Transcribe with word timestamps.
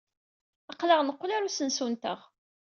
Aql-aɣ 0.71 1.01
neqqel 1.03 1.31
ɣer 1.33 1.43
usensu-nteɣ. 1.47 2.19